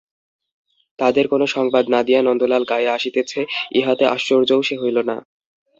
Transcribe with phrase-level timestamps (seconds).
[0.99, 3.39] তাদের কোনো সংবাদ না দিয়া নন্দলাল গায়ে আসিতেছে
[3.71, 5.17] ইহাতে আশ্চর্যও সে হইল না।